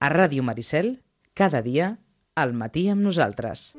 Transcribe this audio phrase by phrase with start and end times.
[0.00, 1.02] A Ràdio Maricel,
[1.36, 1.98] cada dia,
[2.32, 3.74] al matí amb nosaltres.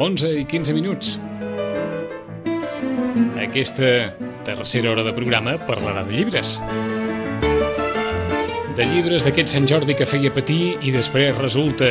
[0.00, 1.18] Onze i 15 minuts.
[3.44, 4.16] Aquesta
[4.48, 6.62] tercera hora de programa parlarà de llibres.
[8.76, 11.86] De llibres d'aquest Sant Jordi que feia patir i després resulta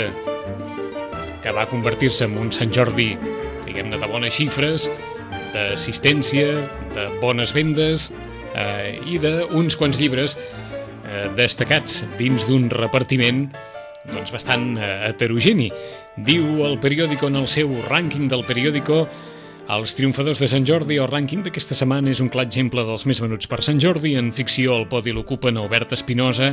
[1.41, 3.07] que va convertir-se en un Sant Jordi,
[3.65, 4.85] diguem-ne, de bones xifres,
[5.55, 6.51] d'assistència,
[6.93, 8.11] de bones vendes
[8.53, 13.47] eh, i d'uns quants llibres eh, destacats dins d'un repartiment
[14.11, 15.71] doncs bastant eh, heterogeni.
[16.21, 19.07] Diu el periòdico en el seu rànquing del periòdico
[19.73, 23.21] els triomfadors de Sant Jordi, el rànquing d'aquesta setmana és un clar exemple dels més
[23.23, 24.13] venuts per Sant Jordi.
[24.19, 26.51] En ficció, el podi l'ocupen Albert Espinosa,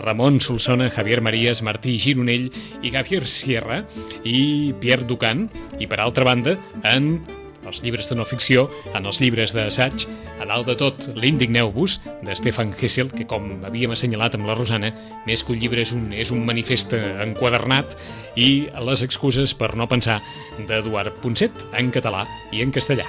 [0.00, 2.48] Ramon Solsona, Javier Marías, Martí Gironell
[2.80, 3.82] i Javier Sierra
[4.24, 5.50] i Pierre Ducan.
[5.76, 6.56] I, per altra banda,
[6.88, 7.18] en
[7.66, 10.06] els llibres de no ficció, en els llibres d'assaig,
[10.40, 14.92] a dalt de tot l'Indigneu-vos, de Stefan Hessel, que com havíem assenyalat amb la Rosana,
[15.26, 17.98] més que un llibre és un, és un manifest enquadernat,
[18.36, 20.20] i les excuses per no pensar
[20.68, 23.08] d'Eduard Ponset, en català i en castellà.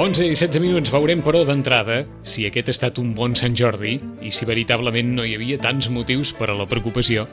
[0.00, 3.98] 11 i 16 minuts veurem, però, d'entrada, si aquest ha estat un bon Sant Jordi
[4.24, 7.26] i si veritablement no hi havia tants motius per a la preocupació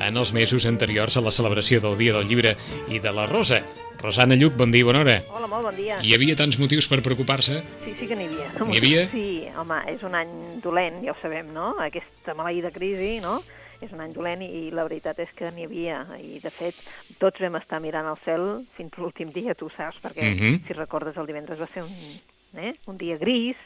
[0.00, 2.54] en els mesos anteriors a la celebració del Dia del Llibre
[2.88, 3.60] i de la Rosa.
[4.04, 5.14] Rosana Lluc, bon dia, bona hora.
[5.32, 5.96] Hola, molt bon dia.
[6.04, 7.62] Hi havia tants motius per preocupar-se?
[7.86, 8.48] Sí, sí que n'hi havia.
[8.68, 9.04] N'hi havia?
[9.08, 9.24] Sí,
[9.56, 11.70] home, és un any dolent, ja ho sabem, no?
[11.80, 13.38] Aquesta maleïda crisi, no?
[13.80, 16.02] És un any dolent i, i la veritat és que n'hi havia.
[16.20, 16.76] I, de fet,
[17.20, 18.44] tots vam estar mirant al cel
[18.76, 20.60] fins l'últim dia, tu saps, perquè, Mhm.
[20.68, 22.74] si recordes, el divendres va ser un, eh?
[22.86, 23.56] un dia gris,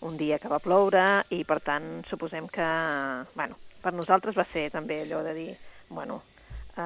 [0.00, 2.70] un dia que va ploure, i, per tant, suposem que,
[3.36, 5.50] bueno, per nosaltres va ser també allò de dir,
[5.90, 6.22] bueno,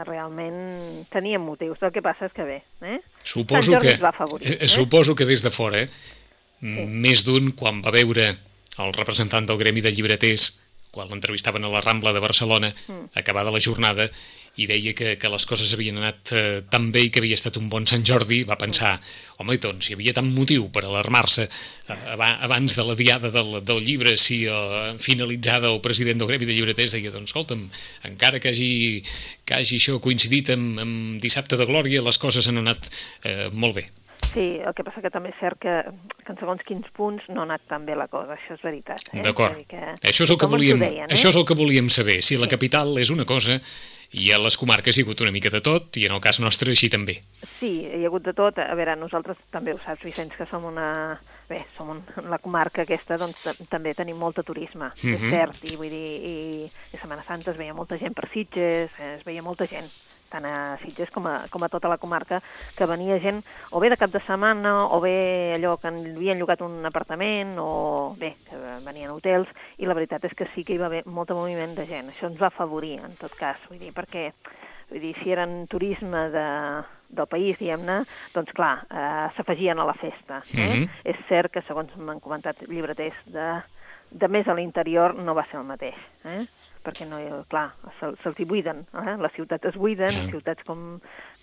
[0.06, 1.81] realment teníem motius.
[1.83, 3.00] El que passa és que bé, eh?
[3.25, 4.69] Suposo que, va afavorir, eh, eh?
[4.69, 5.88] suposo que des de fora, eh?
[6.60, 8.32] més d'un, quan va veure
[8.82, 10.48] el representant del Gremi de Llibreters,
[10.91, 13.10] quan l'entrevistaven a la Rambla de Barcelona, Mm.
[13.15, 14.09] acabada la jornada,
[14.59, 17.56] i deia que, que les coses havien anat eh, tan bé i que havia estat
[17.60, 18.97] un bon Sant Jordi, va pensar,
[19.38, 21.44] home, i doncs, hi havia tant motiu per alarmar-se
[21.87, 26.48] aba- abans de la diada del, del llibre, si eh, finalitzada el president del Gremi
[26.48, 27.69] de Llibreters deia, doncs, escolta'm,
[28.10, 29.04] encara que hagi,
[29.47, 32.91] que hagi això coincidit amb, amb dissabte de Glòria, les coses han anat
[33.22, 33.87] eh, molt bé.
[34.34, 35.72] Sí, el que passa que també és cert que,
[36.25, 39.00] que en segons quins punts no ha anat tan bé la cosa, això és veritat.
[39.12, 39.22] Eh?
[39.25, 39.56] D'acord.
[39.69, 39.81] Que
[40.11, 41.15] Això és el que volíem, deien, eh?
[41.16, 42.21] això és el que volíem saber.
[42.22, 42.50] Si la Sí.
[42.56, 43.61] capital és una cosa
[44.12, 46.39] i a les comarques hi ha hagut una mica de tot i en el cas
[46.41, 47.19] nostre així també.
[47.59, 48.59] Sí, hi ha hagut de tot.
[48.59, 51.19] A veure, nosaltres també ho saps, Vicenç, que som una...
[51.49, 52.03] Bé, som un...
[52.28, 55.15] la comarca aquesta, doncs ta- també tenim molt de turisme, Mhm.
[55.15, 58.91] és cert, i vull dir, i, i Setmana Santa es veia molta gent per Sitges,
[59.00, 59.89] eh, es veia molta gent,
[60.31, 62.41] tant a Sitges com a, com a tota la comarca,
[62.77, 66.62] que venia gent o bé de cap de setmana, o bé allò que havien llogat
[66.66, 70.77] un apartament, o bé, que venien a hotels, i la veritat és que sí que
[70.77, 72.12] hi va haver molt de moviment de gent.
[72.12, 74.31] Això ens va afavorir, en tot cas, vull dir, perquè
[74.89, 76.47] vull dir, si eren turisme de,
[77.09, 78.03] del país, diguem-ne,
[78.34, 80.43] doncs clar, eh, s'afegien a la festa.
[80.55, 80.69] Eh?
[80.69, 80.89] Mhm.
[81.05, 83.49] És cert que, segons m'han comentat llibreters de,
[84.10, 85.99] de més a l'interior, no va ser el mateix.
[86.25, 86.47] Eh?
[86.88, 87.21] Perquè no,
[87.53, 87.69] clar,
[88.00, 89.16] se'ls se hi buiden, eh?
[89.21, 90.28] les ciutats es buiden, Clar.
[90.32, 90.84] ciutats com,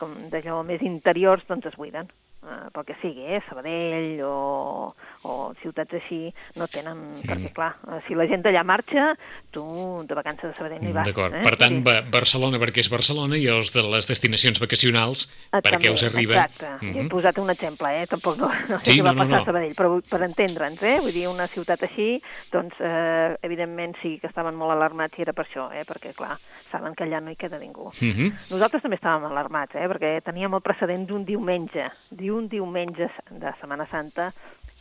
[0.02, 2.10] com d'allò més interiors, doncs es buiden,
[2.46, 3.42] eh, pel que sigui, eh?
[3.50, 7.22] Sabadell o, o ciutats així no tenen, Mm.
[7.28, 9.16] perquè clar, eh, si la gent d'allà marxa,
[9.52, 9.64] tu
[10.08, 11.06] de vacances a Sabadell no hi vas.
[11.08, 11.34] D'acord.
[11.36, 11.44] Eh?
[11.44, 11.82] Per tant, Sí.
[11.84, 16.04] ba Barcelona perquè és Barcelona i els de les destinacions vacacionals Ah, perquè també, us
[16.04, 16.38] arriben.
[16.38, 16.86] Exacte.
[16.86, 17.10] He Mhm.
[17.10, 18.08] posat un exemple, eh?
[18.08, 19.42] Tampoc no, no sé Sí, què va no, no, passar no.
[19.42, 21.00] a Sabadell, però per entendre'ns, eh?
[21.02, 25.34] Vull dir, una ciutat així, doncs, eh, evidentment sí que estaven molt alarmats i era
[25.34, 25.84] per això, eh?
[25.86, 26.38] Perquè, clar,
[26.72, 27.92] saben que allà no hi queda ningú.
[28.02, 28.34] Mhm.
[28.52, 29.88] Nosaltres també estàvem alarmats, eh?
[29.88, 31.90] perquè teníem el precedent d'un diumenge,
[32.36, 34.34] d'un diumenge de Setmana Santa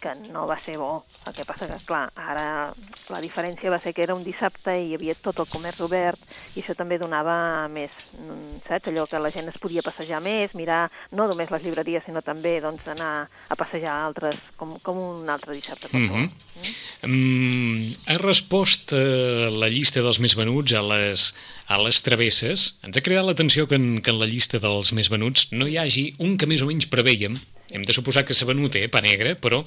[0.04, 1.04] que no va ser bo.
[1.24, 2.72] El que passa que, clar, ara
[3.08, 6.20] la diferència va ser que era un dissabte i hi havia tot el comerç obert
[6.54, 7.36] i això també donava
[7.72, 8.90] més, mm, saps?
[8.90, 12.58] Allò que la gent es podia passejar més, mirar no només les llibreries, sinó també
[12.60, 16.28] doncs, anar a passejar altres, com, com un altre dissabte qualsevol.
[16.28, 16.74] Mhm.
[17.08, 21.30] Mm, ha respost eh, la llista dels més venuts a les,
[21.66, 22.66] a les travesses.
[22.84, 25.78] Ens ha creat l'atenció que, en, que en la llista dels més venuts no hi
[25.80, 27.36] hagi un que més o menys preveiem.
[27.72, 29.64] Hem de suposar que s'ha venut, eh, pa negre, però,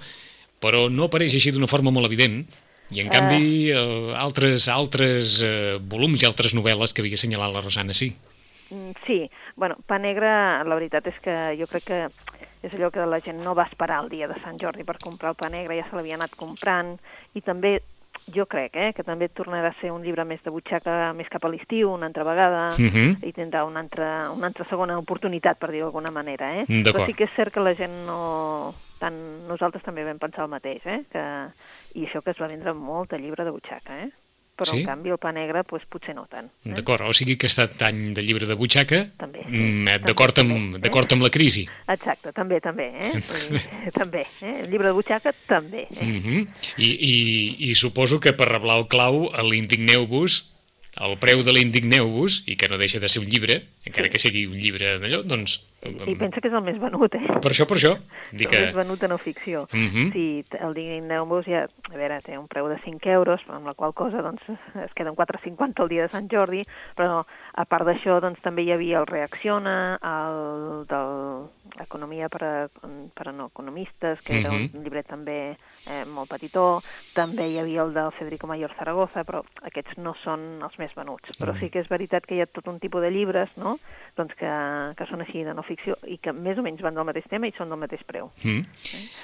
[0.61, 2.44] però no apareix així d'una forma molt evident.
[2.94, 7.65] I, en canvi, eh, altres, altres eh, volums i altres novel·les que havia assenyalat la
[7.65, 8.13] Rosana, sí.
[8.69, 9.19] Mm, Sí,
[9.55, 10.29] bueno, pa negre,
[10.63, 11.99] la veritat és que jo crec que
[12.63, 15.31] és allò que la gent no va esperar el dia de Sant Jordi per comprar
[15.33, 16.95] el pa negre, ja se l'havia anat comprant,
[17.38, 17.77] i també
[18.33, 21.45] jo crec eh, que també tornarà a ser un llibre més de butxaca, més cap
[21.45, 23.24] a l'estiu, una altra vegada, Mhm.
[23.24, 26.53] i tindrà una altra, una altra segona oportunitat, per dir-ho d'alguna manera.
[26.62, 26.65] Eh?
[26.83, 28.74] Però sí que és cert que la gent no...
[28.97, 29.13] Tant
[29.47, 31.03] nosaltres també vam pensar el mateix, eh?
[31.12, 31.21] que...
[32.00, 34.09] i això que es va vendre molt de llibre de butxaca, eh?
[34.57, 34.81] Però Sí?
[34.81, 36.50] en canvi el pa negre pues, potser no tant.
[36.65, 36.74] Eh?
[36.74, 39.54] D'acord, o sigui que ha estat any de llibre de butxaca, També, sí.
[39.54, 40.92] mm, eh, d'acord amb, eh?
[41.13, 41.68] amb la crisi.
[41.88, 43.13] Exacte, també, també, eh?
[44.00, 44.54] També, eh?
[44.63, 45.88] El llibre de butxaca també.
[45.92, 46.04] Eh?
[46.04, 46.48] Mm -hmm.
[46.77, 50.51] I, i, I suposo que per reblar el clau, a l'Indigneu-vos,
[51.00, 54.48] el preu de l'Indigneu-vos, i que no deixa de ser un llibre, encara que sigui
[54.48, 55.62] un llibre d'allò, doncs...
[55.85, 57.21] I pensa que és el més venut, eh?
[57.39, 57.91] Per això, per això.
[58.31, 58.77] Dic El més que...
[58.79, 59.68] venut de no ficció.
[59.71, 60.12] Mhm.
[60.12, 63.74] Sí, t- el Digneu-vos ja, a veure, té un preu de 5 euros, amb la
[63.77, 66.63] qual cosa doncs, es queden 4,50 el dia de Sant Jordi,
[66.97, 67.21] però
[67.53, 71.47] a part d'això doncs, també hi havia el Reacciona, el del
[71.83, 72.53] Economia per a,
[73.13, 74.71] per a no economistes, que era Mhm.
[74.73, 76.81] un llibret també eh, molt petitó,
[77.13, 81.38] també hi havia el del Federico Mayor Zaragoza, però aquests no són els més venuts.
[81.38, 81.59] Però Mm.
[81.59, 83.77] sí que és veritat que hi ha tot un tipus de llibres no?
[84.18, 84.50] doncs que,
[84.97, 87.47] que són així de no ficció i que més o menys van del mateix tema
[87.47, 88.31] i són del mateix preu.
[88.44, 88.65] Mm.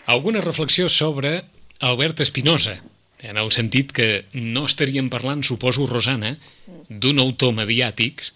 [0.06, 1.44] Alguna reflexió sobre
[1.82, 2.78] Albert Espinosa,
[3.24, 6.36] en el sentit que no estaríem parlant, suposo, Rosana,
[6.90, 8.34] d'un autor mediàtics,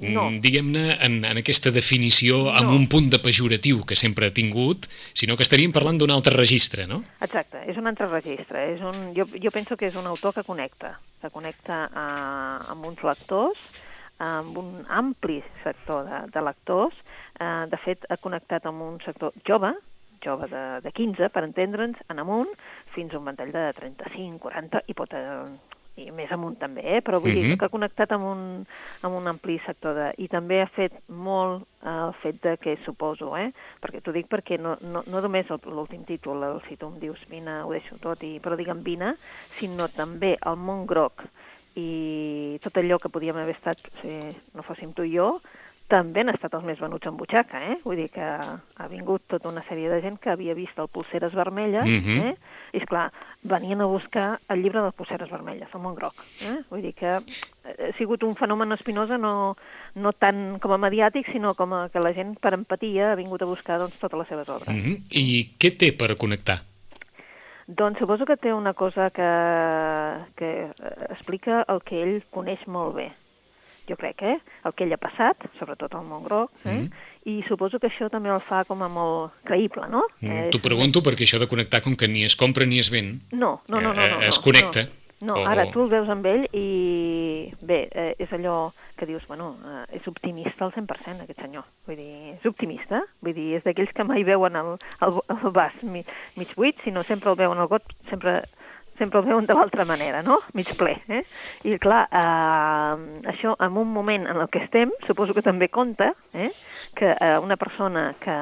[0.00, 0.28] No.
[0.30, 2.76] mm, diguem-ne, en, en aquesta definició amb No.
[2.76, 6.86] un punt de pejoratiu que sempre ha tingut, sinó que estaríem parlant d'un altre registre,
[6.86, 7.02] no?
[7.24, 8.74] Exacte, és un altre registre.
[8.76, 12.84] És un, jo, jo penso que és un autor que connecta, que connecta eh, amb
[12.86, 13.58] uns lectors,
[14.18, 16.94] amb un ampli sector de, de lectors.
[17.40, 19.72] Eh, de fet, ha connectat amb un sector jove,
[20.24, 22.50] jove de, de 15, per entendre'ns, en amunt,
[22.94, 25.14] fins a un ventall de 35, 40 i pot...
[25.98, 27.00] Eh, i més amunt també, eh?
[27.02, 27.42] però vull Mhm.
[27.50, 28.66] dir que ha connectat amb un,
[29.02, 30.12] amb un ampli sector de...
[30.18, 33.52] I també ha fet molt eh, el fet de que suposo, eh?
[33.82, 36.98] perquè t'ho dic perquè no, no, no només el- l'últim títol, el, si tu em
[37.00, 39.16] dius vine, ho deixo tot, i, però digue'm vine,
[39.58, 41.24] sinó també el món groc
[41.78, 44.08] i tot allò que podíem haver estat si
[44.54, 45.40] no fóssim tu i jo,
[45.88, 47.78] també han estat els més venuts en butxaca, eh?
[47.84, 51.32] Vull dir que ha vingut tota una sèrie de gent que havia vist el Pulseres
[51.34, 52.18] Vermelles, Mhm.
[52.28, 52.36] eh?
[52.72, 53.10] I, esclar,
[53.42, 56.12] venien a buscar el llibre de Pulseres Vermelles, el món groc,
[56.44, 56.58] eh?
[56.68, 57.22] Vull dir que ha
[57.96, 59.56] sigut un fenomen espinosa no,
[59.94, 63.40] no tant com a mediàtic, sinó com a que la gent, per empatia, ha vingut
[63.42, 64.68] a buscar doncs, totes les seves obres.
[64.68, 65.02] Mm -hmm.
[65.10, 66.60] I què té per connectar?
[67.66, 69.28] Doncs suposo que té una cosa que,
[70.36, 73.12] que eh, explica el que ell coneix molt bé.
[73.88, 74.36] Jo crec, eh?
[74.68, 76.74] El que ell ha passat, sobretot al món groc, eh?
[76.84, 76.90] Mm.
[77.28, 80.02] I suposo que això també el fa com a molt creïble, no?
[80.20, 82.90] Mm, Eh, T'ho pregunto perquè això de connectar com que ni es compra ni es
[82.90, 84.02] ven, No, no, no, no.
[84.02, 84.86] eh, no, es no, connecta.
[85.20, 89.06] No, o- no ara tu el veus amb ell i bé, eh, és allò que
[89.06, 91.64] dius, bueno, eh, és optimista al 100% aquest senyor.
[91.86, 95.74] Vull dir, és optimista, vull dir, és d'aquells que mai veuen el, el, el vas
[95.82, 96.04] mi,
[96.36, 98.42] mig buit, sinó sempre el veuen el got, sempre
[98.98, 100.40] sempre el veuen de l'altra manera, no?
[100.54, 101.22] Mig ple, eh?
[101.64, 106.12] I clar, eh, això en un moment en el que estem, suposo que també compta,
[106.34, 106.50] eh?
[106.98, 108.34] que eh, una persona que,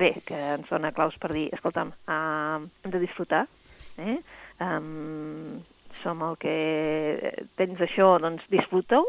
[0.00, 3.46] bé, que ens dona claus per dir, escolta'm, eh, hem de disfrutar,
[3.98, 4.18] eh?
[4.60, 5.60] Um,
[6.02, 6.54] som el que
[7.56, 9.04] tens això, doncs disfruta-ho,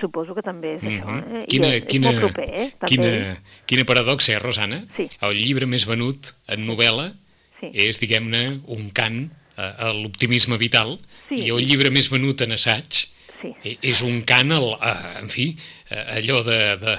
[0.00, 1.36] suposo que també és això, Mhm.
[1.36, 1.44] eh?
[1.48, 2.70] Quina, I és, quina, és molt proper, eh?
[2.80, 4.80] També, quina, quina paradoxa, eh, Rosana?
[4.96, 5.08] Sí.
[5.20, 7.12] El llibre més venut en novel·la
[7.60, 7.70] Sí.
[7.74, 10.96] és, diguem-ne, un cant a, a l'optimisme vital
[11.28, 11.42] Sí.
[11.44, 13.02] i el llibre més venut en assaig
[13.40, 13.52] Sí.
[13.82, 15.52] és un cant, al, a, en fi,
[15.90, 16.94] a, allò de, de,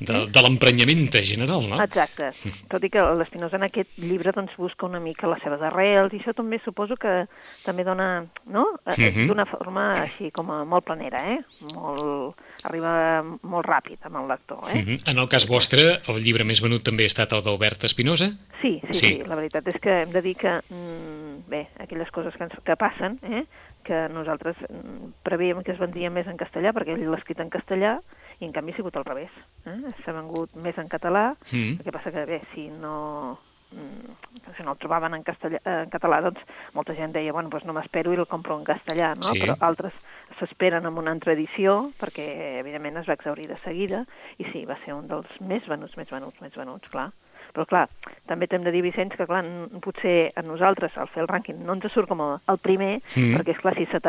[0.00, 1.78] de, de l'emprenyament general, no?
[1.82, 2.30] Exacte.
[2.72, 6.20] Tot i que l'Espinosa en aquest llibre doncs, busca una mica les seves arrels i
[6.22, 7.26] això també suposo que
[7.64, 8.66] també dona, no?
[8.86, 9.26] Eh, Mhm.
[9.28, 11.38] D'una forma així com a molt planera, eh?
[11.74, 12.34] Molt...
[12.66, 14.80] Arriba molt ràpid amb el lector, eh?
[14.82, 14.96] Mhm.
[15.12, 18.30] En el cas vostre, el llibre més venut també ha estat el d'Albert Espinosa?
[18.62, 19.06] Sí, sí, Sí.
[19.06, 22.56] sí, la veritat és que hem de dir que, mm, bé, aquelles coses que, ens,
[22.64, 23.44] que passen, eh,
[23.86, 27.50] que nosaltres mm, preveiem que es vendrien més en castellà, perquè ell l'ha escrit en
[27.52, 27.96] castellà,
[28.40, 29.32] i en canvi ha sigut al revés.
[29.64, 29.78] Eh?
[30.04, 31.78] S'ha vengut més en català, Mm.
[31.78, 33.38] el que passa que, bé, si no,
[33.72, 36.42] mm, si no el trobaven en, castellà, eh, en català, doncs
[36.74, 39.22] molta gent deia, bueno, doncs no m'espero i el compro en castellà, no?
[39.30, 39.40] Sí.
[39.40, 39.92] Però altres
[40.38, 44.04] s'esperen amb una altra edició, perquè, evidentment, es va exaurir de seguida,
[44.38, 47.10] i sí, va ser un dels més venuts, més venuts, més venuts, clar.
[47.56, 47.86] Però, clar,
[48.28, 49.40] també t'hem de dir, Vicenç, que, clar,
[49.80, 53.38] potser a nosaltres, al fer el rànquing, no ens surt com el, primer, Mm.
[53.40, 54.00] perquè, és clar si se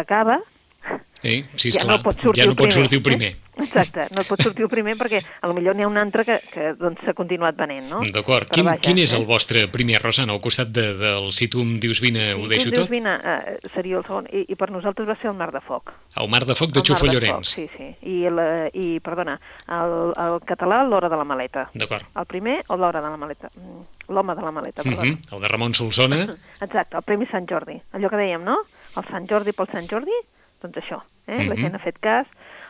[1.22, 2.74] t'acaba, Sí, ja no pot sortir ja no pot primer.
[2.78, 3.28] sortir el primer.
[3.34, 3.44] Eh?
[3.58, 6.36] Exacte, no pot sortir el primer perquè a lo millor n'hi ha un altre que,
[6.54, 8.04] que doncs, s'ha continuat venent, no?
[8.14, 8.46] D'acord.
[8.54, 9.18] Quin, quin és eh?
[9.18, 12.52] el vostre primer, Rosana, al costat de, del Si tu em dius vine, ho Si
[12.52, 12.94] deixo tu dius tot?
[12.94, 15.90] Vine, eh, seria el segon, i, i per nosaltres va ser el Mar de Foc.
[16.22, 17.50] El Mar de Foc de Xufa Foc, Llorenç.
[17.58, 17.90] Sí, sí.
[18.06, 18.48] I, la,
[18.78, 19.40] i perdona,
[19.74, 21.66] el, el català, l'hora de la maleta.
[21.74, 22.06] D'acord.
[22.14, 23.50] El primer o l'hora de la maleta?
[23.58, 25.18] Mm, L'home de la maleta, Uh perdona.
[25.34, 26.22] El de Ramon Solsona.
[26.62, 27.82] Exacte, el Premi Sant Jordi.
[27.98, 28.62] Allò que dèiem, no?
[28.96, 30.14] El Sant Jordi pel Sant Jordi,
[30.62, 31.02] doncs això.
[31.28, 31.44] Eh?
[31.46, 31.62] La Mhm.
[31.62, 32.28] gent ha fet cas.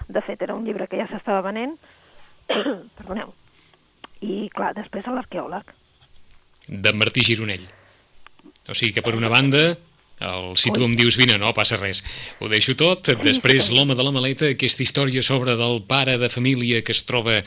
[0.08, 1.76] De fet, era un llibre que ja s'estava venent.
[2.98, 3.34] Perdoneu.
[4.22, 5.64] I, clar, després a l'arqueòleg.
[6.68, 7.64] de Martí Gironell.
[8.68, 9.78] O sigui que per una banda,
[10.20, 12.02] el, si tu em dius vine, no passa res.
[12.42, 13.08] Ho deixo tot.
[13.24, 17.38] Després, l'home de la maleta, aquesta història sobre del pare de família que es troba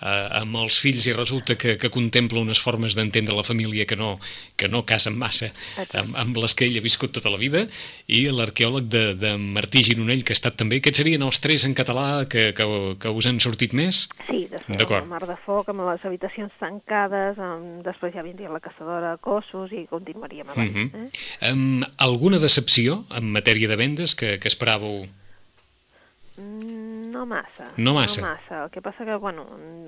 [0.00, 3.96] eh, amb els fills i resulta que, que contempla unes formes d'entendre la família que
[3.96, 4.16] no,
[4.56, 5.52] que no casen massa
[5.92, 7.66] amb, amb les que ell ha viscut tota la vida
[8.06, 11.74] i l'arqueòleg de, de Martí Gironell que ha estat també, aquests serien els tres en
[11.76, 12.66] català que, que,
[13.00, 14.06] que us han sortit més?
[14.28, 17.82] Sí, després el Mar de Foc, amb les habitacions tancades, amb...
[17.86, 20.72] després ja vindria la caçadora de cossos i continuaríem avall.
[20.72, 20.88] Uh eh?
[20.92, 21.52] -huh.
[21.52, 25.06] um, alguna decepció en matèria de vendes que, que esperàveu?
[26.36, 26.75] Mm,
[27.16, 27.70] No massa.
[27.76, 28.20] No massa.
[28.20, 28.64] No massa.
[28.64, 29.46] El que passa que, bueno,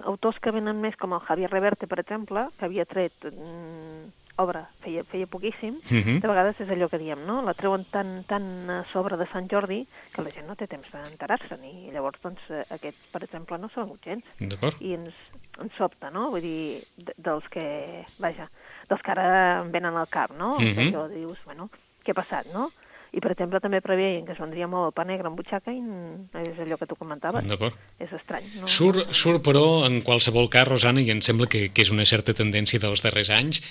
[0.08, 4.08] autors que venen més, com el Javier Reverte, per exemple, que havia tret mm,
[4.38, 6.20] obra feia, feia poquíssim, Mhm.
[6.22, 7.40] de vegades és allò que diem, no?
[7.42, 9.80] La treuen tan, tan a sobre de Sant Jordi
[10.14, 13.68] que la gent no té temps d'enterar-se'n i llavors, doncs, eh, aquest, per exemple, no
[13.68, 14.24] s'ha venut gens.
[14.38, 14.78] D'acord?
[14.80, 15.14] I ens,
[15.60, 16.30] ens sobta, no?
[16.30, 18.46] Vull dir, de, dels que, vaja,
[18.88, 20.54] dels que ara em venen al cap, no?
[20.54, 20.74] Mhm.
[20.74, 21.68] Que allò dius, bueno,
[22.06, 22.70] què ha passat, no?
[23.12, 25.78] I, per exemple, també preveien que es vendria molt el pa negre en butxaca i
[25.80, 27.46] n- és allò que tu comentaves.
[27.48, 27.74] D'acord.
[27.98, 28.68] És estrany, no?
[28.68, 32.34] Surt, surt, però, en qualsevol cas, Rosana, i em sembla que, que és una certa
[32.36, 33.62] tendència dels darrers anys,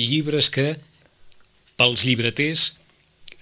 [0.00, 0.76] llibres que,
[1.76, 2.66] pels llibreters,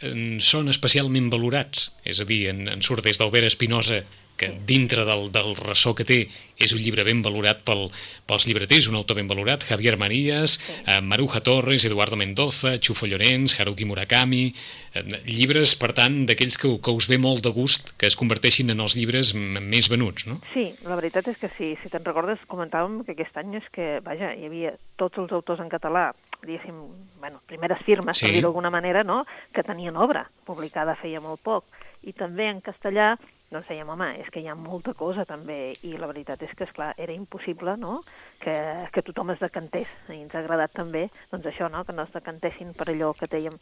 [0.03, 1.93] en són especialment valorats.
[2.05, 4.03] És a dir, en, en surt des d'Albert Espinosa,
[4.37, 6.27] que dintre del, del ressò que té
[6.59, 7.89] és un llibre ben valorat pel,
[8.27, 13.59] pels llibreters, un autor ben valorat, Javier Marías, eh, Maruja Torres, Eduardo Mendoza, Chufo Llorenç,
[13.59, 14.55] Haruki Murakami,
[14.95, 18.71] eh, llibres, per tant, d'aquells que, que us ve molt de gust que es converteixin
[18.71, 20.41] en els llibres més venuts, no?
[20.55, 21.75] Sí, la veritat és que sí.
[21.83, 25.61] Si te'n recordes, comentàvem que aquest any és que, vaja, hi havia tots els autors
[25.61, 26.13] en català,
[26.45, 26.77] diguéssim,
[27.21, 28.27] bueno, primeres firmes, Sí.
[28.27, 31.65] per dir-ho d'alguna manera, no?, que tenien obra publicada feia molt poc.
[32.05, 33.15] I també en castellà,
[33.53, 36.65] doncs dèiem, home, és que hi ha molta cosa també, i la veritat és que,
[36.65, 38.01] esclar, era impossible, no?,
[38.43, 38.55] que,
[38.93, 39.87] que tothom es decantés.
[40.11, 43.29] I ens ha agradat també, doncs això, no?, que no es decantessin per allò que
[43.31, 43.55] dèiem,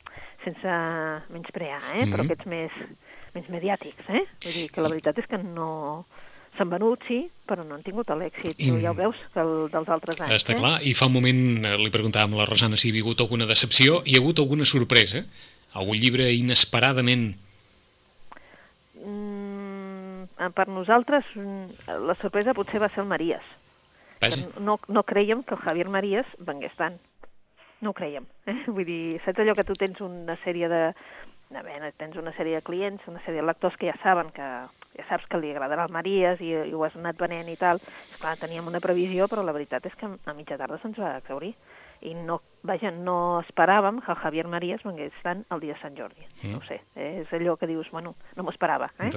[0.44, 0.76] sense
[1.32, 2.30] menysprear, eh?, però Mhm.
[2.30, 2.70] aquests més,
[3.34, 4.24] més mediàtics, eh?
[4.44, 6.06] Vull dir que la veritat és que no...
[6.52, 8.58] S'han venut, sí, però no han tingut l'èxit.
[8.60, 10.34] I- ja ho veus, que el, dels altres anys.
[10.36, 10.58] Està eh?
[10.58, 13.22] clar, i fa un moment eh, li preguntàvem a la Rosana si hi havia hagut
[13.24, 15.24] alguna decepció, hi ha hagut alguna sorpresa?
[15.72, 17.32] Algun llibre inesperadament...
[20.42, 23.42] Mm, per nosaltres, mm, la sorpresa potser va ser el Maries.
[24.20, 26.99] Vaja, No, no creiem que el Javier Marías vengués tant.
[27.80, 28.26] No ho creiem.
[28.46, 28.64] Eh?
[28.66, 30.94] Vull dir, saps allò que tu tens una sèrie de...
[31.52, 34.46] A veure, tens una sèrie de clients, una sèrie de lectors que ja saben que
[34.96, 37.80] ja saps que li agradarà el Maries i, i ho has anat venent i tal.
[38.11, 41.52] Esclar, teníem una previsió, però la veritat és que a mitja tarda se'ns va exaurir.
[42.02, 45.94] I no, vaja, no esperàvem que el Javier Marías vengués tant el dia de Sant
[45.99, 46.25] Jordi.
[46.42, 46.50] Mm.
[46.52, 47.23] No ho sé, eh?
[47.23, 48.88] és allò que dius, bueno, no m'ho esperava.
[48.99, 49.11] Eh?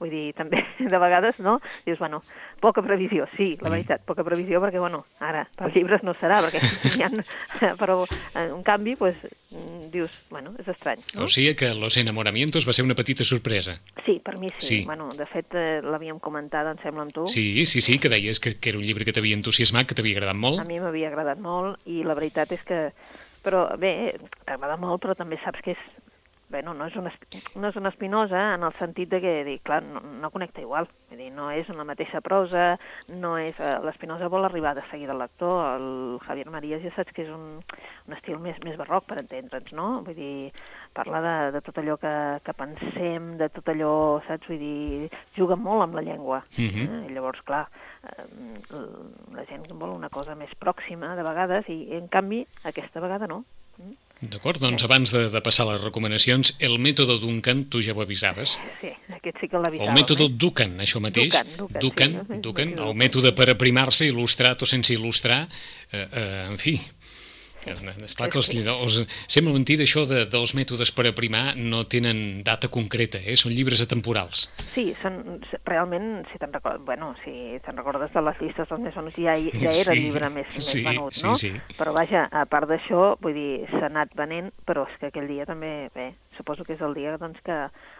[0.00, 0.60] Vull dir, també,
[0.92, 1.58] de vegades, no?
[1.86, 2.22] Dius, bueno,
[2.60, 3.72] poca previsió, sí, la Mm.
[3.72, 6.60] veritat, poca previsió, perquè, bueno, ara, per llibres no serà, perquè
[6.96, 7.10] hi ha...
[7.80, 8.02] Però,
[8.36, 9.16] en canvi, pues,
[9.50, 11.24] mm, dius, bueno, és estrany, no?
[11.24, 13.78] O sigui que Los Enamoramientos va ser una petita sorpresa.
[14.04, 14.66] Sí, per mi sí.
[14.66, 14.84] Sí.
[14.84, 17.26] Bueno, de fet, eh, l'havíem comentat, em sembla, amb tu.
[17.32, 20.18] Sí, sí, sí, que deies que, que era un llibre que t'havia entusiasmat, que t'havia
[20.18, 20.66] agradat A molt.
[20.68, 22.25] mi m'havia agradat molt i la veritat
[22.56, 22.80] és que...
[23.46, 23.92] Però bé,
[24.42, 25.82] t'agrada molt, però també saps que és...
[26.48, 27.10] Bueno, no és una,
[27.58, 30.86] no és una espinosa en el sentit de que, dic, clar, no, no connecta igual.
[31.10, 32.76] Vull dir, no és en la mateixa prosa,
[33.10, 33.58] no és...
[33.58, 35.88] Eh, L'espinosa vol arribar de seguida al lector, el
[36.22, 37.58] Javier Marías ja saps que és un,
[38.06, 39.88] un estil més, més barroc, per entendre'ns, no?
[40.06, 40.52] Vull dir,
[40.94, 42.14] parla de, de tot allò que,
[42.46, 43.92] que pensem, de tot allò,
[44.28, 44.46] saps?
[44.52, 46.44] Vull dir, juga molt amb la llengua.
[46.54, 46.86] Mhm.
[46.86, 47.02] eh?
[47.10, 47.66] I llavors, clar,
[49.34, 53.42] la gent vol una cosa més pròxima de vegades i, en canvi, aquesta vegada no.
[54.16, 58.00] D'acord, doncs abans de, de passar a les recomanacions, el mètode Duncan, tu ja ho
[58.00, 58.54] avisaves.
[58.80, 59.90] Sí, aquest sí que l'avisàvem.
[59.90, 60.32] El mètode eh?
[60.40, 61.34] Duncan, això mateix.
[61.34, 62.38] Duncan, Duncan, Duncan, sí, no?
[62.46, 62.98] Duncan, Sí, el sí.
[63.02, 65.42] mètode per aprimar-se, il·lustrat o sense il·lustrar,
[65.92, 66.78] eh, eh, en fi,
[67.66, 68.98] Esclar que els, els,
[69.30, 73.36] sembla mentida això de, dels mètodes per aprimar no tenen data concreta, eh?
[73.38, 74.46] són llibres atemporals.
[74.74, 78.96] Sí, són, realment, si te'n recordes, bueno, si te'n recordes de les llistes dels més
[78.98, 81.34] venuts, ja, ja era Sí, llibre més, sí, més venut, sí, no?
[81.40, 81.52] sí.
[81.78, 85.46] Però vaja, a part d'això, vull dir, s'ha anat venent, però és que aquell dia
[85.48, 87.52] també, bé, suposo que és el dia doncs, que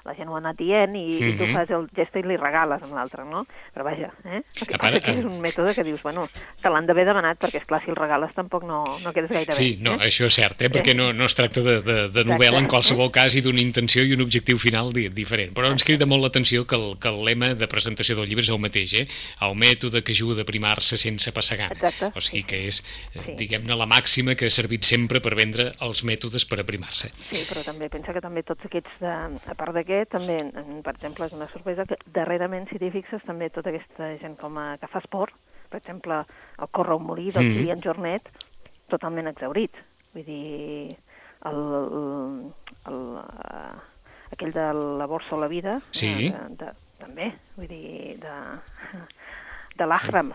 [0.04, 1.34] la gent ho ha anat dient i, -hmm.
[1.34, 3.46] i tu fas el gest i li regales amb l'altre, no?
[3.74, 4.38] Però vaja, eh?
[4.38, 6.28] A passa part, que és eh, un mètode que dius, bueno,
[6.62, 9.52] te l'han d'haver demanat, perquè, és clar si el regales tampoc no, no quedes gaire
[9.52, 9.82] Sí, bé.
[9.82, 10.06] no, eh?
[10.08, 10.70] això és cert, eh?
[10.70, 10.96] perquè Sí.
[10.96, 14.12] no, no es tracta de, de, de novel·la en qualsevol cas i d'una intenció i
[14.12, 15.52] un objectiu final di diferent.
[15.54, 18.50] Però ens crida molt l'atenció que el, que el lema de presentació del llibre és
[18.50, 19.06] el mateix, eh?
[19.40, 21.72] el mètode que ajuda a primar-se sense passar gana.
[21.72, 22.12] Exacte.
[22.14, 22.82] O sigui que és,
[23.14, 23.34] eh, Sí.
[23.36, 27.10] diguem-ne, la màxima que ha servit sempre per vendre els mètodes per aprimar-se.
[27.22, 29.14] Sí, però també pensa que també tots aquests, de,
[29.46, 30.36] a part d'aquest, també,
[30.84, 34.58] per exemple, és una sorpresa que darrerament, si t'hi fixes, també tota aquesta gent com
[34.58, 35.34] a, que fa esport,
[35.70, 36.22] per exemple,
[36.62, 37.56] el Corre o Morir del mm.
[37.56, 38.30] Kilian Jornet,
[38.90, 39.78] totalment exaurit.
[40.14, 40.96] Vull dir,
[41.50, 42.10] el, el,
[42.90, 44.66] el, eh, aquell de
[45.02, 46.10] la borsa o la vida, Sí.
[46.28, 48.36] eh, de, de, també, vull dir, de,
[49.76, 50.32] de l'Ahram,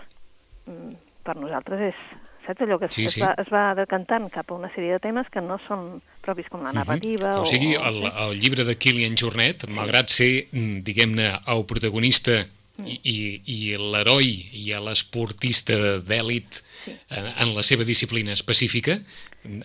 [0.67, 0.93] mm,
[1.25, 2.05] per nosaltres és,
[2.45, 3.23] saps allò que es, Sí, es, sí.
[3.23, 6.63] va, es va decantant cap a una sèrie de temes que no són propis com
[6.63, 11.65] la narrativa O sigui, el, el llibre de Kilian Jornet, malgrat ser, mm, diguem-ne, el
[11.69, 12.43] protagonista
[12.85, 16.61] i, i, i l'heroi i l'esportista d'èlit
[17.09, 18.99] en, en la seva disciplina específica,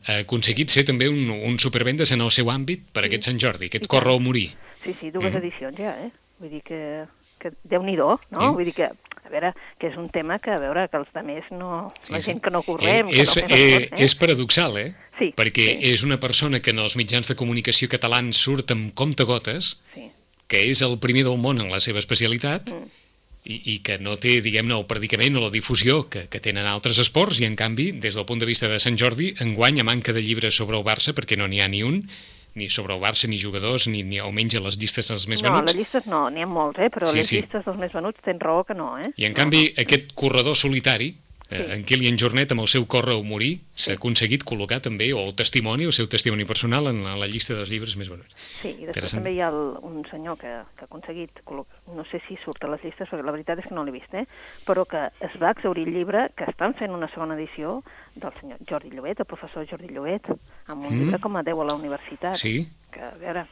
[0.09, 3.69] ha aconseguit ser també un, un supervendes en el seu àmbit per aquest Sant Jordi,
[3.71, 4.21] aquest I Corre o.
[4.21, 4.51] Morir.
[4.83, 5.41] Sí, sí, dues Mhm.
[5.43, 6.11] edicions ja, eh?
[6.41, 6.81] Vull dir que,
[7.41, 8.41] que Déu-n'hi-do, no?
[8.41, 8.53] Sí.
[8.59, 8.91] Vull dir que,
[9.27, 11.89] a veure, que és un tema que, a veure, que els altres no...
[12.13, 14.05] la gent que no correm, Eh, que és, no fem eh, esport, eh?
[14.07, 14.91] és paradoxal, eh?
[15.19, 15.91] Sí, Perquè sí.
[15.95, 20.11] és una persona que en els mitjans de comunicació catalans surt amb comptagotes, Sí,
[20.47, 22.87] que és el primer del món en la seva especialitat Mm.
[23.47, 26.99] i, i que no té, diguem-ne, el predicament o la difusió que, que tenen altres
[27.03, 30.13] esports i, en canvi, des del punt de vista de Sant Jordi, enguany a manca
[30.13, 32.01] de llibres sobre el Barça, perquè no n'hi ha ni un,
[32.57, 35.51] ni sobre el Barça, ni jugadors, ni, ni almenys a les llistes dels més no,
[35.53, 35.73] venuts.
[35.75, 36.89] les llistes no, n'hi ha molts, eh?
[36.95, 37.41] Però Sí, les sí.
[37.43, 39.13] llistes dels més venuts tens raó que no, eh?
[39.17, 41.13] I, en canvi, aquest corredor solitari,
[41.49, 41.55] Sí.
[41.77, 45.35] en Kilian Jornet, amb el seu Corre o Morir, s'ha aconseguit col·locar també, o el
[45.39, 48.35] testimoni, el seu testimoni personal, en la, la llista dels llibres més venuts.
[48.63, 52.21] Sí, i després també hi ha el, un senyor que, que ha aconseguit, no sé
[52.27, 54.27] si surt a les llistes, perquè la veritat és que no l'he vist, eh?
[54.67, 57.83] però que es va exaurir el llibre, que estan fent una segona edició
[58.17, 60.33] del senyor Jordi Llobet, el professor Jordi Llobet,
[60.67, 60.99] amb un Mm.
[61.05, 62.35] llibre com a 10 a la universitat.
[62.35, 62.67] Sí?
[62.91, 63.47] Que, a veure,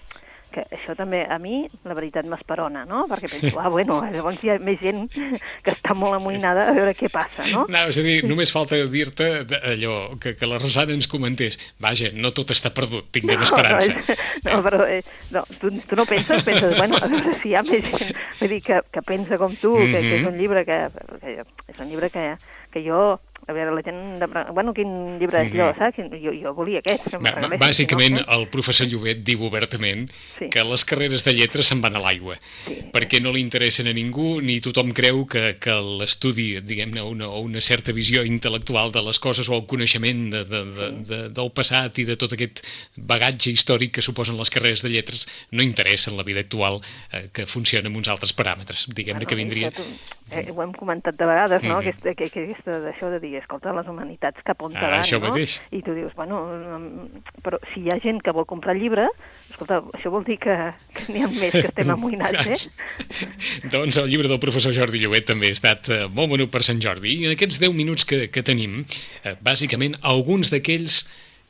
[0.54, 3.04] que això també a mi, la veritat, m'esperona, no?
[3.10, 6.94] Perquè penso, ah, bueno, llavors hi ha més gent que està molt amoïnada a veure
[6.94, 7.64] què passa, no?
[7.68, 9.28] No, és a dir, només falta dir-te
[9.74, 11.58] allò, que, que la Rosana ens comentés.
[11.82, 13.92] Vaja, no tot està perdut, tinguem esperança.
[13.92, 15.02] No, és- no però eh,
[15.34, 18.54] no, tu, tu no penses, penses, bueno, a veure si hi ha més gent vull
[18.54, 20.28] dir, que, que pensa com tu, que, que és Mhm.
[20.32, 20.78] un llibre que,
[21.20, 21.40] que
[21.74, 22.36] és un llibre que,
[22.72, 24.18] que jo a veure, la gent...
[24.20, 24.26] De...
[24.52, 25.78] Bueno, quin llibre és allò, Mhm.
[25.78, 26.20] saps?
[26.22, 27.04] Jo, jo volia aquest.
[27.10, 28.24] que Ba- Bàsicament, no?
[28.38, 30.48] el professor Llobet diu obertament Sí.
[30.50, 32.78] que les carreres de lletres se'n van a l'aigua, Sí.
[32.92, 37.40] perquè no li interessen a ningú, ni tothom creu que, que l'estudi, diguem-ne, una, o
[37.40, 41.50] una certa visió intel·lectual de les coses o el coneixement de, de, de, de, del
[41.52, 42.64] passat i de tot aquest
[42.96, 46.80] bagatge històric que suposen les carreres de lletres no interessa en la vida actual
[47.12, 48.86] eh, que funciona amb uns altres paràmetres.
[48.94, 49.68] Diguem-ne que vindria...
[49.70, 51.74] això tu- Eh, ho hem comentat de vegades, no?
[51.76, 51.80] Mhm.
[51.88, 55.28] Aquesta, que, que aquesta d'això de dir, escolta, les humanitats cap on Ah, van, no?
[55.28, 55.56] mateix.
[55.72, 59.08] I tu dius, bueno, mm, però si hi ha gent que vol comprar llibre,
[59.50, 60.54] escolta, això vol dir que,
[60.94, 63.28] que n'hi ha més que estem amoïnats, eh?
[63.74, 66.82] doncs el llibre del professor Jordi Llobet també ha estat eh, molt venut per Sant
[66.82, 67.18] Jordi.
[67.20, 68.82] I en aquests 10 minuts que, que tenim,
[69.22, 71.04] eh, bàsicament, alguns d'aquells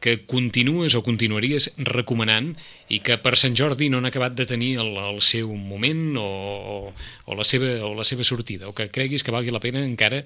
[0.05, 2.51] que continues o continuaries recomanant
[2.93, 6.27] i que per Sant Jordi no han acabat de tenir el, el seu moment o,
[6.29, 6.75] o,
[7.25, 10.21] o, la seva, o la seva sortida, o que creguis que valgui la pena encara,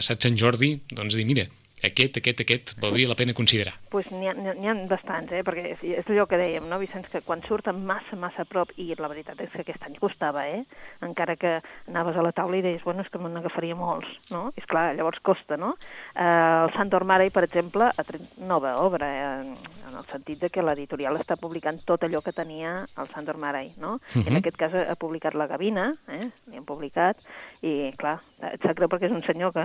[0.00, 1.46] passat Sant Jordi, doncs dir, mira,
[1.84, 3.74] aquest, aquest, aquest, valdria la pena considerar.
[3.90, 5.42] pues n'hi ha, n'hi ha- n'hi bastants, eh?
[5.42, 8.70] perquè és, és allò que dèiem, no, Vicenç, que quan surten massa, massa a prop,
[8.76, 10.64] i la veritat és que aquest any costava, eh?
[11.02, 14.52] encara que anaves a la taula i deies, bueno, és que me n'agafaria molts, no?
[14.56, 15.74] És clar, llavors costa, no?
[16.14, 19.54] Eh, el Sandor Marey, per exemple, ha tret nova obra, eh,
[19.90, 23.72] en el sentit de que l'editorial està publicant tot allò que tenia el Sandor Marey,
[23.78, 23.98] no?
[24.14, 24.28] Mhm.
[24.28, 26.30] En aquest cas ha publicat La Gavina, eh?
[26.50, 27.16] Li han publicat,
[27.62, 28.20] i clar,
[28.52, 29.64] et sap greu perquè és un senyor que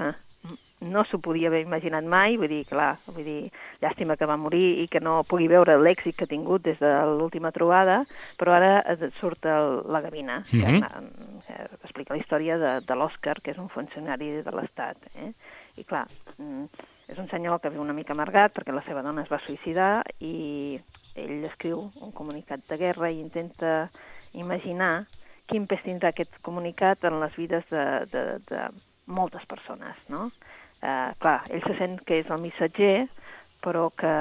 [0.85, 4.83] no s'ho podia haver imaginat mai, vull dir, clar, vull dir, llàstima que va morir
[4.83, 8.03] i que no pugui veure l'èxit que ha tingut des de l'última trobada,
[8.37, 11.41] però ara surt el, la Gavina, que, Mhm.
[11.47, 15.31] que explica la història de, de l'Òscar, que és un funcionari de l'Estat, eh?
[15.77, 16.05] I clar,
[16.37, 16.65] mm,
[17.07, 20.03] és un senyor que viu una mica amargat perquè la seva dona es va suïcidar
[20.19, 20.79] i
[21.15, 23.89] ell escriu un comunicat de guerra i intenta
[24.33, 25.05] imaginar
[25.47, 28.69] quin pes tindrà aquest comunicat en les vides de, de, de
[29.07, 30.29] moltes persones, no?
[30.81, 33.07] Eh, clar, ell se sent que és el missatger,
[33.63, 34.13] però que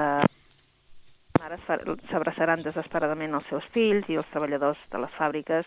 [1.45, 5.67] ara s'abraçaran desesperadament els seus fills i els treballadors de les fàbriques,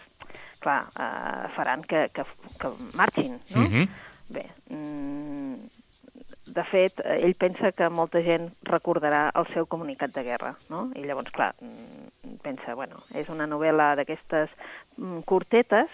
[0.63, 2.25] clar, eh, faran que, que,
[2.61, 3.65] que marxin, no?
[3.67, 3.89] Mhm.
[4.27, 5.53] Bé, mm,
[6.57, 10.87] de fet, ell pensa que molta gent recordarà el seu comunicat de guerra, no?
[10.95, 14.49] I llavors, clar, mm, pensa, bueno, és una novel·la d'aquestes
[14.97, 15.89] mm, curtetes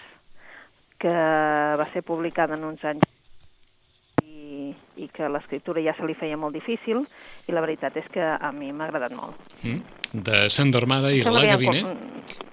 [0.98, 3.04] que va ser publicada en uns anys
[4.64, 4.72] i,
[5.04, 7.04] i que l'escriptura ja se li feia molt difícil
[7.48, 9.52] i la veritat és que a mi m'ha agradat molt.
[9.62, 9.80] Mm.
[10.24, 11.94] De Sandor Mara i la Gavina.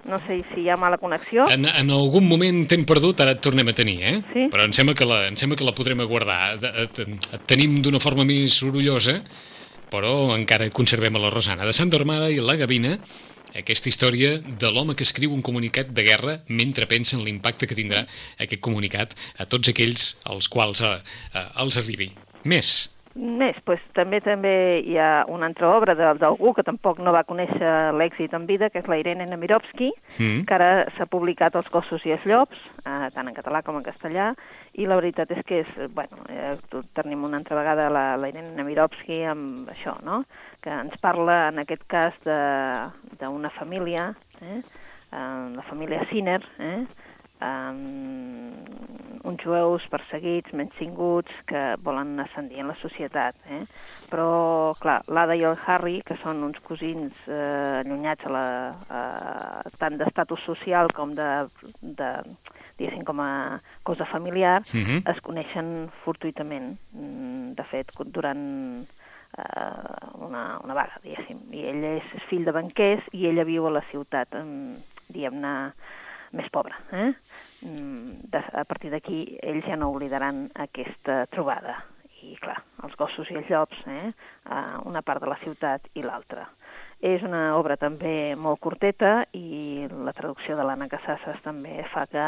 [0.09, 1.45] No sé si hi ha mala connexió.
[1.53, 4.15] En, en algun moment t'hem perdut, ara et tornem a tenir, eh?
[4.33, 4.47] Sí.
[4.51, 6.39] Però em sembla que la, em sembla que la podrem guardar.
[6.57, 9.19] Et, et tenim d'una forma més sorollosa,
[9.93, 11.67] però encara conservem a la Rosana.
[11.67, 12.95] De Sandor Mara i la Gavina,
[13.55, 17.77] aquesta història de l'home que escriu un comunicat de guerra mentre pensa en l'impacte que
[17.77, 18.05] tindrà
[18.39, 20.97] aquest comunicat a tots aquells als quals eh,
[21.33, 22.11] eh, els arribi.
[22.43, 22.89] Més.
[23.11, 27.91] Més, doncs, també també hi ha una altra obra d'algú que tampoc no va conèixer
[27.99, 30.45] l'èxit en vida, que és la Irene Nemirovsky, Mm.
[30.47, 33.83] que ara s'ha publicat Els gossos i els llops, eh, tant en català com en
[33.83, 34.33] castellà,
[34.79, 36.55] i la veritat és que és, bueno, eh,
[36.93, 40.23] tenim una altra vegada la, la Irene Nemirovsky amb això, no?,
[40.61, 44.61] que ens parla, en aquest cas, de- d'una família, eh?
[45.11, 46.85] eh, la família Sinner, eh?
[47.41, 48.53] um,
[49.23, 53.35] uns jueus perseguits, menystinguts, que volen ascendir en la societat.
[53.49, 53.63] Eh?
[54.11, 58.45] Però, clar, l'Ada i el Harry, que són uns cosins eh, allunyats a la,
[58.97, 61.27] eh, tant d'estatus social com de,
[61.81, 62.09] de,
[62.79, 65.03] diguéssim, com a cosa familiar, Mhm.
[65.05, 66.75] es coneixen fortuitament.
[66.93, 68.85] Mm, De fet, durant
[69.37, 71.43] eh, una, una vaga, diguéssim.
[71.53, 74.77] I ell és fill de banquers i ella viu a la ciutat, em,
[75.11, 75.55] diguem-ne,
[76.37, 76.77] més pobra.
[76.91, 77.11] Eh?
[77.67, 81.81] Mm, De, a partir d'aquí, ells ja no oblidaran aquesta trobada.
[82.21, 84.11] I, clar, els gossos i els llops, eh?
[84.85, 86.45] una part de la ciutat i l'altra.
[87.01, 92.27] És una obra també molt curteta i la traducció de l'Anna Casasses també fa que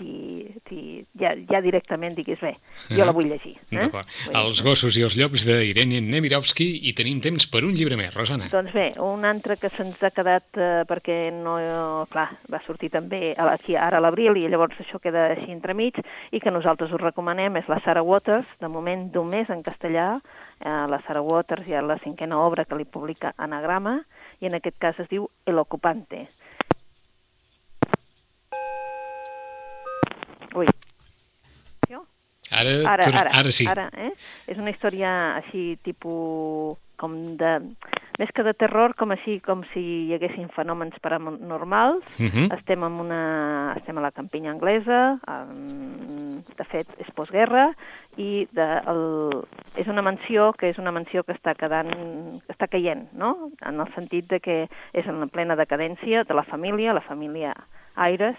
[0.00, 2.54] ja, ja directament diguis bé,
[2.90, 3.54] jo la vull llegir.
[3.70, 3.78] Eh?
[3.78, 4.08] D'acord.
[4.42, 8.48] Els gossos i els llops d'Irene Nemirovsky i tenim temps per un llibre més, Rosana.
[8.52, 11.56] Doncs bé, un altre que se'ns ha quedat eh, perquè no,
[12.12, 16.00] clar, va sortir també aquí ara a l'abril i llavors això queda així entremig
[16.32, 20.08] i que nosaltres us recomanem és la Sarah Waters, de moment només en castellà.
[20.60, 24.00] Eh, la Sarah Waters ja la cinquena obra que li publica Anagrama
[24.40, 26.26] i en aquest cas es diu El Ocupante.
[30.54, 30.66] Ui.
[31.88, 32.04] Jo?
[32.52, 33.66] Ara, Ara, ara, ara sí.
[33.68, 34.12] Ara, eh?
[34.50, 37.58] És una història així, tipus, com de...
[38.20, 42.04] Més que de terror, com així, com si hi haguessin fenòmens paranormals.
[42.20, 42.50] Mhm.
[42.58, 43.22] Estem, en una,
[43.80, 44.98] estem a la campinya anglesa,
[45.32, 47.70] en, de fet, és postguerra,
[48.20, 49.02] i de, el,
[49.80, 51.90] és una mansió que és una mansió que està quedant,
[52.44, 53.32] que està caient, no?
[53.64, 57.56] En el sentit de que és en plena decadència de la família, la família
[57.96, 58.36] Aires,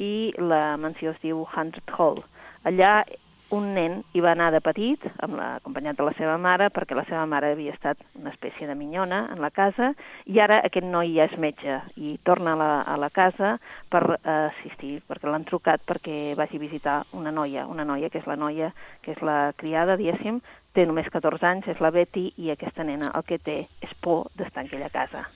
[0.00, 2.22] i la mansió es diu Hundred Hall.
[2.64, 3.02] Allà
[3.50, 6.94] un nen hi va anar de petit, amb la, acompanyat de la seva mare, perquè
[6.94, 9.90] la seva mare havia estat una espècie de minyona en la casa,
[10.30, 13.56] i ara aquest noi ja és metge i torna a la, a la casa
[13.90, 18.22] per eh, assistir, perquè l'han trucat perquè vagi a visitar una noia, una noia que
[18.22, 18.70] és la noia,
[19.02, 20.40] que és la criada, diguéssim,
[20.74, 24.28] té només 14 anys, és la Betty, i aquesta nena el que té és por
[24.38, 25.26] d'estar en aquella casa.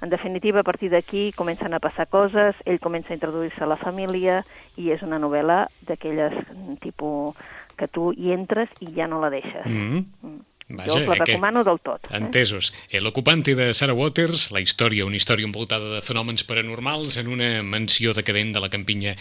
[0.00, 3.76] En definitiva, a partir d'aquí comencen a passar coses, ell comença a introduir-se a la
[3.76, 4.42] família
[4.80, 7.36] i és una novel·la d'aquelles mm, tipus
[7.76, 9.66] que tu hi entres i ja no la deixes.
[9.66, 10.04] Mm.
[10.22, 10.38] Mm.
[10.70, 12.04] Vaja, jo us la aquest- recomano del tot.
[12.06, 12.16] Eh?
[12.16, 12.72] Entesos.
[12.90, 17.48] El ocupante de Sarah Waters, la història, una història envoltada de fenòmens paranormals en una
[17.66, 19.16] mansió decadent de la campinya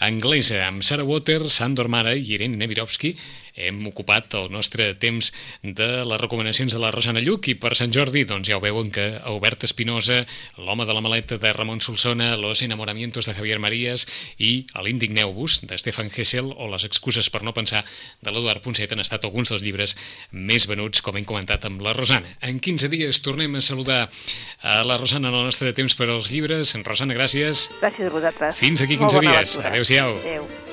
[0.00, 0.66] anglesa.
[0.66, 3.14] Amb Sarah Waters, Sandor Mara i Irene Nemirovsky
[3.54, 5.30] hem ocupat el nostre temps
[5.62, 8.90] de les recomanacions de la Rosana Lluc i per Sant Jordi, doncs ja ho veuen
[8.94, 10.24] que Albert Espinosa,
[10.58, 14.06] l'home de la maleta de Ramon Solsona, Los enamoramientos de Javier Marías
[14.38, 17.84] i l'Indigneu-vos de Stefan Hessel o Les excuses per no pensar
[18.22, 19.96] de l'Eduard Ponset han estat alguns dels llibres
[20.32, 22.36] més venuts, com hem comentat amb la Rosana.
[22.42, 24.08] En 15 dies tornem a saludar
[24.62, 26.74] a la Rosana en el nostre temps per als llibres.
[26.84, 27.68] Rosana, gràcies.
[27.80, 28.60] Gràcies a vosaltres.
[28.60, 29.58] Fins aquí Molt 15 bona dies.
[29.62, 30.20] Adéu-siau.
[30.20, 30.63] Adéu.